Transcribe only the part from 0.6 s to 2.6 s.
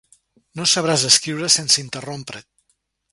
sabràs escriure sense interrompre't.